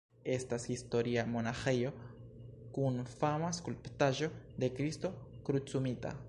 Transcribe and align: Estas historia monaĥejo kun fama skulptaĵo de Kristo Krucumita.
Estas 0.35 0.63
historia 0.69 1.25
monaĥejo 1.33 1.91
kun 2.77 2.97
fama 3.21 3.53
skulptaĵo 3.59 4.31
de 4.65 4.71
Kristo 4.81 5.15
Krucumita. 5.51 6.17